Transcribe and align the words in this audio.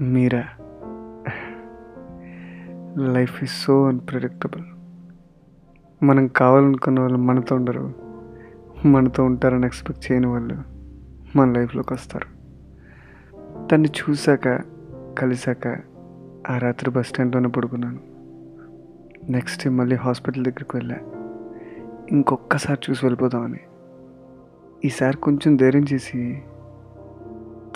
Meera? 0.00 0.44
Life 2.98 3.42
is 3.42 3.52
so 3.52 3.84
unpredictable 3.84 4.64
మనం 6.04 6.26
కావాలనుకున్న 6.26 7.00
వాళ్ళు 7.00 7.18
మనతో 7.18 7.56
ఉండరు. 7.56 7.94
మనతో 8.84 9.24
ఉంటారని 9.24 9.66
ఎక్స్పెక్ట్ 9.66 10.12
చేయని 10.12 10.26
వాళ్ళు 10.26 10.56
మన 11.36 11.52
లైఫ్లోకి 11.52 11.92
వస్తారు. 11.92 12.38
తను 13.68 13.86
చూశాక 13.86 14.60
కలిశాక 15.18 15.68
ఆ 16.50 16.58
రాత్రి 16.58 16.90
బస్ 16.90 17.08
స్టాండ్లోనే 17.08 17.48
పడుకున్నాను. 17.48 17.98
నెక్స్ట్ 19.32 19.64
డే 19.64 19.70
మళ్ళీ 19.70 19.96
హాస్పిటల్ 19.96 20.44
దగ్గరికి 20.44 20.76
వెళ్ళా. 20.76 20.96
ఇంకొక్కసారి 22.10 22.90
చూసి 22.90 23.04
వెళ్ళిపోదామని. 23.04 23.60
ఈసారి 24.84 25.16
కొంచెం 25.16 25.56
ధైర్యం 25.56 25.84
చేసి 25.92 26.42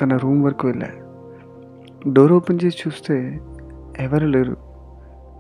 తన 0.01 0.17
రూమ్ 0.17 0.45
వరకు 0.45 0.67
వెళ్ళా. 0.67 0.89
డోర్ 2.09 2.33
ఓపెన్ 2.33 2.59
చేసి 2.65 2.77
చూస్తే 2.89 3.41
ఎవరు 3.99 4.27
లేరు. 4.27 4.57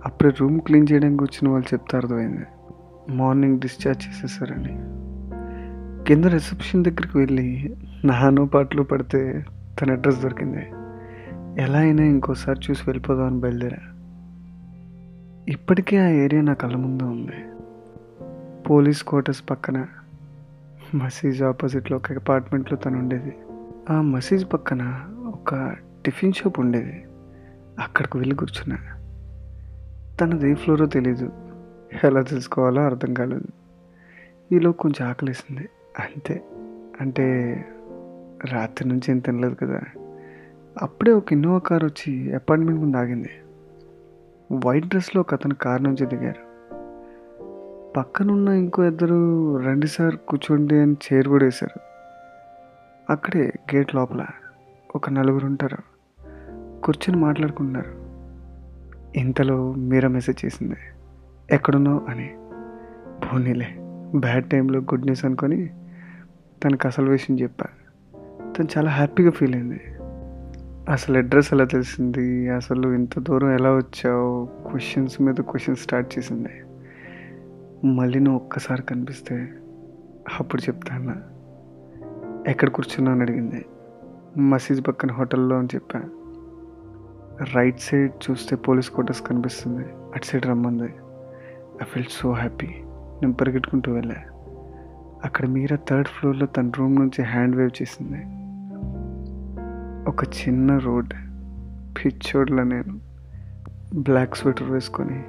అప్పుడే 0.06 0.30
రూమ్ 0.40 0.60
క్లీన్ 0.60 0.86
చేయడానికి 0.92 1.24
వచ్చిన 1.24 1.48
వాళ్ళు 1.48 1.74
చెప్తే 1.74 1.96
అర్థమైంది. 1.96 2.44
మార్నింగ్ 3.08 3.60
డిశ్చార్జ్ 3.60 4.08
చేసేసారని. 4.08 4.78
కింద 6.04 6.24
రిసెప్షన్ 6.24 6.84
దగ్గరికి 6.84 7.18
వెళ్ళి 7.18 7.76
నానో 8.04 8.44
పాటలు 8.44 8.82
పడితే 8.82 9.44
తన 9.80 9.92
అడ్రస్ 9.92 10.22
దొరికింది. 10.22 10.72
ఎలా 11.62 11.78
అయినా 11.78 12.02
ఇంకోసారి 12.02 12.60
చూసి 12.70 12.82
వెళ్ళిపోదామని 12.86 13.40
బయలుదేరా. 13.40 13.78
ఇప్పటికే 15.48 15.96
ఆ 15.96 16.08
ఏరియా 16.08 16.42
నా 16.42 16.52
కళ్ళ 16.52 16.76
ముందు 16.76 17.02
ఉంది. 17.02 17.44
పోలీస్ 18.62 19.04
క్వార్టర్స్ 19.04 19.42
పక్కన. 19.50 19.86
మసీజ్ 20.94 21.42
ఆపోజిట్లో 21.42 21.96
ఒక 21.96 22.12
అపార్ట్మెంట్లో 22.12 22.78
తను 22.78 22.98
ఉండేది. 22.98 23.32
ఆ 23.90 24.00
మసీజ్ 24.00 24.52
పక్కన 24.52 25.00
ఒక 25.26 25.76
టిఫిన్ 26.04 26.32
షాప్ 26.32 26.60
ఉండేది. 26.60 27.04
అక్కడికి 27.78 28.18
వెళ్ళి 28.18 28.36
కూర్చున్నా. 28.36 28.78
తనది 30.20 30.50
ఏ 30.50 30.54
ఫ్లోరో 30.54 30.86
తెలీదు. 30.86 31.32
ఎలా 32.04 32.22
తెలుసుకోవాలో 32.22 32.82
అర్థం 32.82 33.14
కాలేదు. 33.14 33.46
ఈలో 34.54 34.72
కొంచెం 34.72 35.08
ఆకలేసింది. 35.08 35.68
అంతే. 36.00 36.42
అంటే 37.00 37.54
రాత్రి 38.52 38.88
నుంచి 38.88 39.10
ఏం 39.10 39.18
తినలేదు 39.18 39.54
కదా. 39.54 39.80
అప్పుడే 40.82 41.12
ఒక 41.12 41.32
ఇన్నోవా 41.32 41.58
కార్ 41.58 41.84
వచ్చి 41.84 42.34
అపార్ట్మెంట్ 42.34 42.80
ముందు 42.80 42.96
ఆగింది. 42.96 43.30
వైట్ 44.66 44.86
డ్రెస్లో 44.86 45.20
ఒక 45.20 45.34
అతను 45.34 45.54
కార్ 45.54 45.82
నుంచి 45.82 46.06
దిగారు. 46.06 46.52
పక్కనున్న 47.96 48.48
ఇంకో 48.48 48.84
ఇద్దరు 48.84 49.56
రండి 49.56 49.86
సార్ 49.86 50.16
కూర్చోండి 50.16 50.78
అని 50.78 50.96
చైర్ 51.12 51.28
కూడా 51.28 51.44
వేశారు 51.44 51.80
అక్కడే 53.12 53.52
గేట్ 53.74 53.94
లోపల 53.94 54.26
ఒక 54.94 55.10
నలుగురు 55.10 55.46
ఉంటారు. 55.46 55.91
కూర్చొని 56.84 57.20
మాట్లాడుకుంటున్నారు. 57.20 58.02
ఇంతలో 59.18 59.72
మీరా 59.72 60.08
మెసేజ్ 60.08 60.44
చేసింది 60.44 60.76
ఎక్కడున్నావు? 61.50 62.00
అని. 62.08 62.34
పోనీలే 63.26 63.68
బ్యాడ్ 64.18 64.44
టైంలో 64.44 64.80
గుడ్ 64.80 65.02
న్యూస్ 65.02 65.24
అనుకొని 65.24 65.66
తనకు 66.64 66.86
అసలు 66.86 67.10
విషయం 67.10 67.40
చెప్పా. 67.40 67.66
తను 68.58 68.68
చాలా 68.78 68.90
హ్యాపీగా 68.90 69.30
ఫీల్ 69.30 69.54
అయింది. 69.54 69.80
అసలు 70.92 71.18
అడ్రస్ 71.18 71.52
ఎలా 71.52 71.64
తెలిసింది? 71.64 72.48
అసలు 72.48 72.94
ఇంత 72.94 73.18
దూరం 73.18 73.54
ఎలా 73.54 73.76
వచ్చావు? 73.76 74.48
క్వశ్చన్స్ 74.68 75.22
మీద 75.22 75.34
క్వశ్చన్స్ 75.34 75.82
స్టార్ట్ 75.82 76.18
చేసింది. 76.18 76.62
మళ్ళీ 77.86 78.18
నువ్వు 78.18 78.40
ఒక్కసారి 78.40 78.82
కనిపిస్తే 78.82 79.48
అప్పుడు 80.40 80.62
చెప్తాను 80.62 81.14
ఎక్కడ 82.50 82.68
కూర్చున్నావు 82.68 83.14
అని 83.14 83.22
అడిగింది. 83.22 83.66
మసీజ్ 84.40 84.86
పక్కన 84.86 85.10
హోటల్లో 85.10 85.58
అని 85.58 85.68
చెప్పాను 85.74 86.21
రైట్ 87.54 87.80
సైడ్ 87.80 88.30
చూస్తే 88.30 88.56
పోలీస్ 88.56 88.90
క్వార్టర్స్ 88.90 89.22
కనిపిస్తుంది. 89.22 89.84
అటు 90.14 90.24
సైడ్ 90.24 90.46
రమ్మంది. 90.46 90.94
ఐ 91.82 91.84
ఫీల్ 91.84 92.04
సో 92.10 92.32
హ్యాపీ 92.32 92.66
నేను 92.66 93.32
పరిగెట్టుకుంటూ 93.32 93.92
వెళ్ళా. 93.92 94.16
అక్కడ 95.24 95.46
మీరా 95.46 95.78
థర్డ్ 95.88 96.08
ఫ్లోర్లో 96.08 96.46
తన 96.46 96.70
రూమ్ 96.78 96.96
నుంచి 96.96 97.22
హ్యాండ్ 97.22 97.56
వేవ్ 97.56 97.82
చేసింది. 97.82 98.22
ఒక 100.08 100.24
చిన్న 100.24 100.78
రోడ్. 100.78 101.14
పిచ్చోడ్లో 101.98 102.62
నేను. 102.62 103.12
బ్లాక్ 103.94 104.36
స్వెటర్ 104.36 104.70
వేసుకొని 104.70 105.24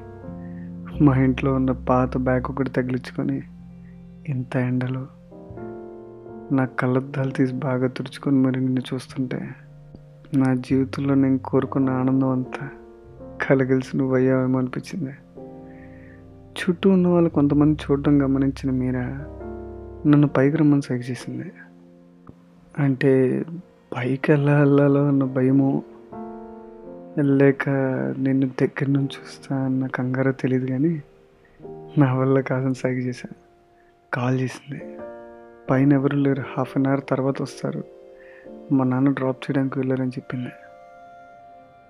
మా 1.03 1.17
ఇంట్లో 1.17 1.53
ఉన్న 1.53 1.71
పాత 1.71 2.17
బ్యాగ్ 2.17 2.43
ఒకటి 2.49 2.69
తగిలించుకొని 2.69 3.41
ఇంత 4.29 4.55
ఎండలో 4.55 5.07
నా 6.51 6.65
కళ్ళద్దాలు 6.65 7.31
తీసి 7.31 7.53
బాగా 7.53 7.87
తుడుచుకొని 7.87 8.37
మరి 8.37 8.59
నిన్ను 8.59 8.81
చూస్తుంటే 8.93 9.49
నా 10.37 10.53
జీవితంలో 10.53 11.13
నేను 11.13 11.37
కోరుకున్న 11.37 11.89
ఆనందం 11.89 12.29
అంతా 12.29 12.69
కలగలిసి 13.41 13.97
నువ్వు 13.97 14.15
అయ్యావేమో 14.15 14.59
అనిపించింది 14.59 15.11
చుట్టూ 16.59 16.89
ఉన్న 16.89 17.07
వాళ్ళు 17.07 17.29
కొంతమంది 17.29 17.79
చూడడం 17.91 18.21
గమనించిన 18.21 18.71
మీరా 18.71 19.03
నన్ను 20.07 20.27
పైకి 20.27 20.57
రమ్మని 20.57 20.81
సైగ 20.81 20.97
చేసింది. 20.97 21.51
అంటే 22.79 23.43
పైకి 23.97 24.31
ఎలా 24.31 24.59
వెళ్ళాలో 24.59 25.07
అన్న 25.07 25.23
భయము 25.23 25.83
వెళ్ళాక 27.17 27.69
నిన్ను 28.19 28.47
దగ్గర 28.47 28.87
నుంచి 28.87 29.05
చూస్తా 29.05 29.65
అన్న 29.65 29.87
కంగారో 29.87 30.31
తెలియదు 30.31 30.65
కానీ 30.65 31.03
నా 31.97 32.13
వల్ల 32.13 32.39
కాదని 32.39 32.75
సైగ 32.75 32.93
చేశాను 32.93 33.35
కాల్ 34.13 34.39
చేసింది. 34.39 34.81
పైన 35.69 35.93
ఎవరు 35.93 36.15
లేరు. 36.15 36.43
హాఫ్ 36.57 36.77
అన్ 36.77 36.85
అవర్ 36.85 37.01
తర్వాత 37.09 37.41
వస్తారు. 37.41 37.83
మా 38.73 38.85
నాన్న 38.85 39.09
డ్రాప్ 39.09 39.37
చేయడానికి 39.37 39.79
వెళ్ళారని 39.79 40.09
చెప్పింది. 40.09 40.49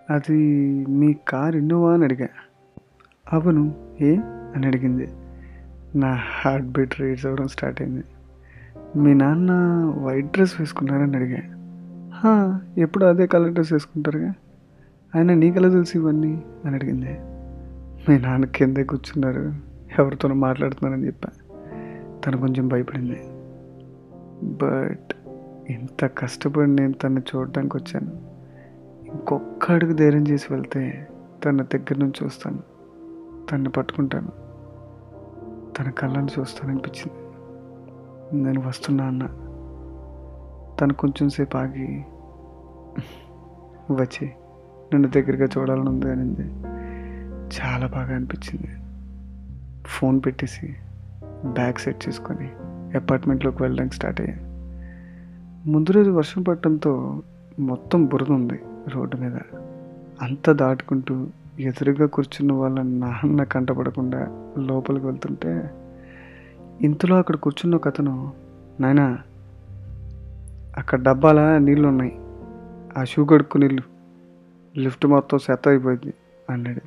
అది 0.10 0.38
మీ 0.90 1.16
కార్ 1.28 1.56
ఇన్నోవా 1.56 1.94
అని 1.94 2.04
అడిగా. 2.04 2.28
అవును 3.34 3.76
ఏ 4.02 4.18
అని 4.56 4.68
అడిగింది. 4.68 5.08
నా 5.96 6.14
హార్ట్ 6.14 6.68
బీట్ 6.68 7.00
రేట్స్ 7.00 7.26
అవ్వడం 7.26 7.48
స్టార్ట్ 7.48 7.82
అయింది. 7.82 8.04
మీ 8.96 9.14
నాన్న 9.14 9.52
వైట్ 10.02 10.26
డ్రెస్ 10.26 10.54
వేసుకున్నారని 10.60 11.18
అడిగా. 11.18 11.40
"హా, 12.16 12.62
ఎప్పుడు 12.78 13.06
అదే 13.06 13.28
కలర్ 13.28 13.52
డ్రెస్ 13.52 13.74
వేసుకుంటారుగా? 13.74 14.34
ఆయన 15.16 15.34
నీకెలా 15.34 15.70
తెలుసు 15.70 15.98
ఇవన్నీ 15.98 16.44
అని 16.66 16.76
అడిగింది. 16.76 17.18
మీ 18.10 18.18
నాన్న 18.20 18.46
కిందే 18.46 18.84
కూర్చున్నారు 18.84 19.54
ఎవరితోనో 20.00 20.36
మాట్లాడుతున్నారని 20.36 21.08
చెప్పా. 21.08 21.30
తను 22.26 22.38
కొంచెం 22.38 22.68
భయపడింది. 22.68 23.20
బట్ 24.44 25.14
ఇంత 25.70 26.06
కష్టపడి 26.06 26.72
నేను 26.72 26.94
తను 26.94 27.20
చూడడానికి 27.20 27.78
వచ్చాను. 27.78 28.34
ఇంకొక 29.08 29.72
అడుగు 29.72 29.94
ధైర్యం 29.94 30.28
చేసి 30.28 30.54
వెళ్తే 30.54 31.08
తన 31.46 31.62
దగ్గర 31.62 31.98
నుంచి 31.98 32.26
చూస్తాను 32.26 32.60
తన్ని 33.52 33.70
పట్టుకుంటాను. 33.70 34.28
తన 35.74 35.90
కళ్ళని 35.90 36.28
చూస్తాననిపించింది. 36.40 37.24
నేను 38.44 38.68
వస్తున్నా 38.68 39.04
అన్న. 39.06 39.26
తను 40.80 40.94
కొంచెం 40.94 41.30
సేపు 41.30 41.58
ఆగి 41.58 42.06
వచ్చి 43.92 44.32
నన్ను 44.94 45.08
దగ్గరగా 45.08 45.48
చూడాలని 45.58 45.90
ఉంది 45.90 46.12
అనింది. 46.12 46.42
చాలా 47.62 47.88
బాగా 47.88 48.16
అనిపించింది. 48.16 48.68
ఫోన్ 49.88 50.22
పెట్టేసి 50.26 50.76
బ్యాగ్ 51.46 51.80
సెట్ 51.80 52.08
చేసుకొని 52.10 52.48
అపార్ట్మెంట్లోకి 52.98 53.64
వెళ్ళడానికి 53.64 53.96
స్టార్ట్ 53.96 54.22
అయ్యాను 54.22 54.53
ముందు 55.66 55.92
రోజు 55.92 56.12
వర్షం 56.12 56.42
పడటంతో 56.42 57.22
మొత్తం 57.60 58.06
బురద 58.06 58.32
ఉంది 58.32 58.60
రోడ్డు 58.88 59.18
మీద. 59.18 59.36
అంతా 60.22 60.52
దాటుకుంటూ 60.52 61.28
ఎదురుగా 61.60 62.06
కూర్చున్న 62.06 62.54
వాళ్ళ 62.54 62.82
నాన్న 62.82 63.44
కంటపడకుండా 63.44 64.50
లోపలికి 64.58 65.06
వెళ్తుంటే 65.06 65.70
ఇంతలో 66.82 67.16
అక్కడ 67.16 67.36
కూర్చున్న 67.36 67.76
ఒక 67.76 67.88
అతను 67.88 68.34
నాయనా 68.80 69.20
అక్కడ 70.78 71.02
డబ్బాల 71.02 71.58
నీళ్ళు 71.58 71.88
ఉన్నాయి 71.88 72.20
ఆ 72.98 73.04
షూ 73.04 73.26
కడుక్కు 73.26 73.58
నీళ్ళు 73.58 73.82
లిఫ్ట్ 74.80 75.06
మొత్తం 75.06 75.38
సెత 75.38 75.68
అయిపోయింది 75.68 76.14
అన్నాడు. 76.50 76.82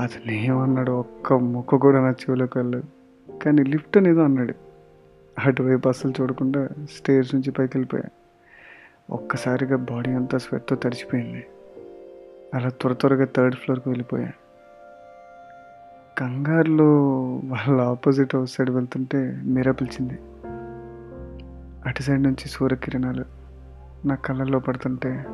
అతను 0.00 0.32
ఏమన్నాడు 0.32 0.90
ఒక్క 0.90 1.32
ముక్క 1.32 1.76
కూడా 1.76 2.00
నా 2.00 2.10
చెవిలోకి 2.10 2.58
వెళ్ళదు 2.58 2.84
కానీ 3.44 3.62
లిఫ్ట్ 3.62 3.96
అనేది 3.96 4.22
అన్నాడు. 4.22 4.73
అటువైపు 5.38 5.88
అస్సలు 5.88 6.12
చూడకుండా 6.20 6.68
స్టేర్స్ 6.92 7.34
నుంచి 7.34 7.50
పైకి 7.50 7.78
వెళ్ళిపోయా 7.78 8.10
ఒక్కసారిగా 9.10 9.76
బాడీ 9.76 10.10
అంతా 10.10 10.38
స్వెట్తో 10.38 10.76
తడిచిపోయింది. 10.76 11.46
అలా 12.54 12.68
త్వర 12.68 12.92
త్వరగా 12.92 13.24
థర్డ్ 13.24 13.54
ఫ్లోర్కి 13.54 13.88
వెళ్ళిపోయా. 13.88 14.32
కంగారులో 16.18 17.00
వాళ్ళ 17.44 17.80
ఆపోజిట్ 17.80 18.36
హౌస్ 18.36 18.54
సైడ్ 18.54 18.70
వెళ్తుంటే 18.70 19.40
మీరా 19.44 19.72
పిలిచింది. 19.72 20.18
అటు 21.88 22.02
సైడ్ 22.02 22.22
నుంచి 22.22 22.48
సూర్యకిరణాలు 22.48 23.24
నా 24.06 24.14
కళ్ళల్లో 24.14 24.58
పడుతుంటే 24.58 25.24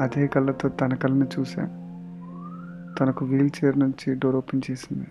అదే 0.00 0.26
కళ్ళతో 0.26 0.68
తన 0.68 0.94
కళ్ళని 0.94 1.26
చూసా. 1.38 1.62
తనకు 3.00 3.24
వీల్ 3.24 3.50
చైర్ 3.64 3.78
నుంచి 3.78 4.14
డోర్ 4.14 4.36
ఓపెన్ 4.36 4.62
చేసింది. 4.70 5.06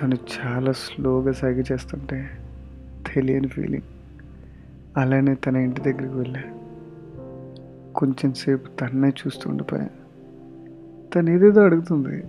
తను 0.00 0.16
చాలా 0.38 0.72
స్లోగా 0.72 1.32
సాగి 1.32 1.64
చేస్తుంటే 1.72 2.45
తెలియని 3.14 3.48
ఫీలింగ్ 3.48 3.82
అలానే 4.96 5.34
తన 5.34 5.56
ఇంటి 5.56 5.80
దగ్గరికి 5.80 6.14
వెళ్ళా. 6.14 6.42
కొంచెం 7.96 8.32
సేపు 8.32 8.68
తన్నే 8.68 9.08
చూస్తూ 9.08 9.50
ఉండిపోయా. 9.50 9.88
తను 11.14 11.30
ఏదేదో 11.30 11.60
అడుగుతుంది. 11.60 12.24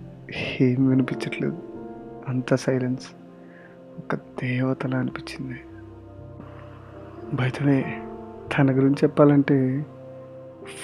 ఏం 0.60 0.88
వినిపించట్లేదు. 0.88 1.62
అంత 2.28 2.54
సైలెన్స్ 2.54 3.06
ఒక 3.98 4.14
దేవతలా 4.14 4.98
అనిపించింది. 4.98 5.60
బయటనే 7.34 8.02
తన 8.58 8.76
గురించి 8.76 8.96
చెప్పాలంటే 9.04 9.86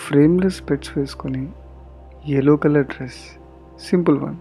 ఫ్రేమ్లెస్ 0.09 0.71
పెట్స్ 0.71 0.99
వేసుకొని 0.99 1.49
yellow 2.27 2.57
colour 2.57 2.87
dress 2.87 3.39
simple 3.91 4.19
one 4.19 4.37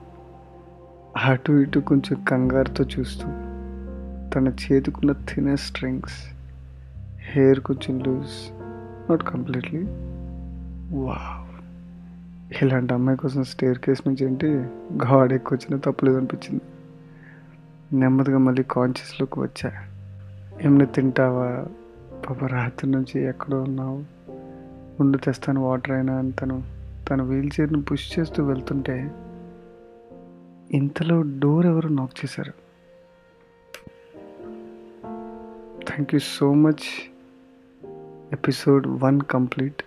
అటు 1.26 1.52
ఇటు 1.52 1.80
కొంచెం 1.80 2.24
కంగారుతో 2.24 2.86
చూస్తూ 3.00 3.28
తన 4.36 4.48
చేతికున్న 4.48 5.12
థినర్ 5.12 5.60
స్ట్రింగ్స్ 5.60 6.34
హెయిర్ 7.20 7.60
కొంచెం 7.60 8.00
లూజ్ 8.00 8.52
నాట్ 9.10 9.24
కంప్లీట్లీ 9.24 9.84
వా 11.00 11.48
ఇలాంటి 12.62 12.94
అమ్మాయి 12.94 13.18
కోసం 13.18 13.44
స్టేర్ 13.44 13.78
కేస్ 13.78 14.08
నుంచి 14.08 14.26
ఏంటి 14.26 14.48
గాడ్ 15.06 15.34
ఎక్కువ 15.34 15.58
వచ్చినా 15.58 15.82
తప్పలేదు 15.86 16.18
అనిపించింది 16.18 16.62
నెమ్మదిగా 18.00 18.38
మళ్ళీ 18.38 18.64
కాన్షియస్లోకి 18.64 19.40
వచ్చా. 19.40 19.72
ఏమైనా 20.62 20.86
తింటావా? 20.86 21.66
పాప 22.30 22.46
రాత్రి 22.46 22.92
నుంచి 22.92 23.22
ఎక్కడో 23.22 23.62
ఉన్నావు. 23.62 24.04
ఉండి 25.00 25.18
తెస్తాను 25.18 25.62
వాటర్ 25.62 25.92
అయినా 25.92 26.14
అని 26.16 26.32
తను 26.32 26.64
తన 27.10 27.22
వీల్ 27.22 27.52
చైర్ని 27.62 27.82
పుష్ 27.82 28.20
చేస్తూ 28.20 28.44
వెళ్తుంటే 28.44 29.12
ఇంతలో 30.72 31.22
డోర్ 31.22 31.66
ఎవరు 31.66 31.88
నాక్ 31.88 32.26
చేశారు. 32.26 32.63
Thank 35.88 36.14
you 36.14 36.20
so 36.20 36.54
much 36.54 36.86
episode 38.34 38.88
one 38.88 39.22
complete 39.22 39.84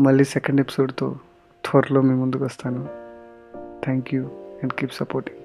మళ్ళీ 0.00 0.24
సెకండ్ 0.24 0.60
ఎపిసోడ్తో 0.60 1.16
త్వరలో 1.64 2.00
మీ 2.00 2.14
ముందుకు 2.14 2.44
వస్తాను. 2.44 2.88
Thank 3.84 4.14
you 4.14 4.22
and 4.62 4.72
keep 4.72 4.92
supporting 4.92 5.37